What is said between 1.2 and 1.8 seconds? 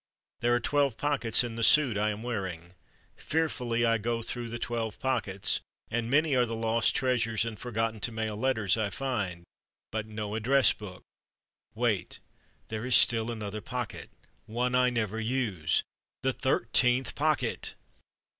in the